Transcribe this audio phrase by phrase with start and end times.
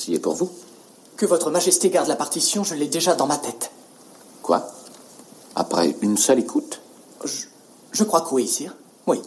[0.00, 0.50] Ceci est pour vous.
[1.18, 3.70] Que votre majesté garde la partition, je l'ai déjà dans ma tête.
[4.40, 4.66] Quoi?
[5.54, 6.80] Après une seule écoute?
[7.22, 7.42] Je,
[7.92, 8.74] je crois que oui, sire.
[9.06, 9.20] Oui.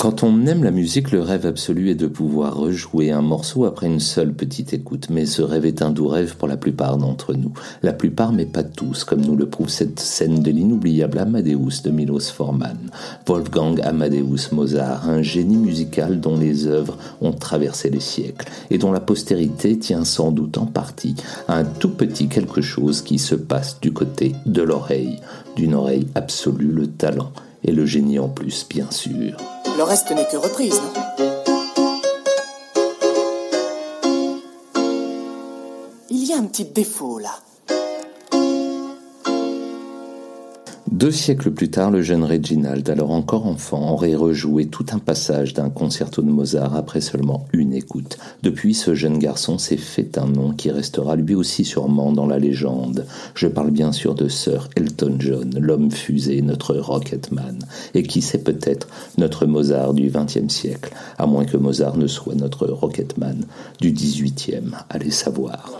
[0.00, 3.86] Quand on aime la musique, le rêve absolu est de pouvoir rejouer un morceau après
[3.86, 5.08] une seule petite écoute.
[5.10, 7.52] Mais ce rêve est un doux rêve pour la plupart d'entre nous.
[7.82, 11.90] La plupart, mais pas tous, comme nous le prouve cette scène de l'inoubliable Amadeus de
[11.90, 12.78] Milos Forman.
[13.26, 18.92] Wolfgang Amadeus Mozart, un génie musical dont les œuvres ont traversé les siècles et dont
[18.92, 21.14] la postérité tient sans doute en partie
[21.46, 25.20] à un tout petit quelque chose qui se passe du côté de l'oreille,
[25.56, 27.32] d'une oreille absolue, le talent
[27.64, 29.36] et le génie en plus, bien sûr.
[29.76, 30.92] Le reste n'est que reprise, non
[36.10, 37.34] Il y a un petit défaut là.
[40.90, 45.54] Deux siècles plus tard, le jeune Reginald, alors encore enfant, aurait rejoué tout un passage
[45.54, 48.18] d'un concerto de Mozart après seulement une écoute.
[48.42, 52.40] Depuis, ce jeune garçon s'est fait un nom qui restera lui aussi sûrement dans la
[52.40, 53.06] légende.
[53.36, 57.60] Je parle bien sûr de Sir Elton John, l'homme fusé, notre Rocketman,
[57.94, 62.34] et qui sait peut-être notre Mozart du XXe siècle, à moins que Mozart ne soit
[62.34, 63.44] notre Rocketman
[63.80, 64.72] du XVIIIe.
[64.88, 65.79] Allez savoir.